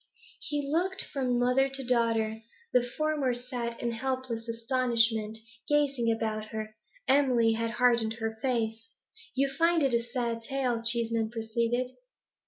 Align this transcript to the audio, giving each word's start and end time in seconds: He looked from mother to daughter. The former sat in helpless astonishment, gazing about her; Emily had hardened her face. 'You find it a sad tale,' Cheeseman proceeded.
He 0.39 0.67
looked 0.67 1.03
from 1.03 1.37
mother 1.37 1.69
to 1.69 1.85
daughter. 1.85 2.41
The 2.73 2.81
former 2.97 3.35
sat 3.35 3.79
in 3.79 3.91
helpless 3.91 4.49
astonishment, 4.49 5.37
gazing 5.69 6.11
about 6.11 6.45
her; 6.45 6.73
Emily 7.07 7.51
had 7.53 7.69
hardened 7.69 8.13
her 8.13 8.35
face. 8.41 8.89
'You 9.35 9.47
find 9.55 9.83
it 9.83 9.93
a 9.93 10.01
sad 10.01 10.41
tale,' 10.41 10.81
Cheeseman 10.81 11.29
proceeded. 11.29 11.91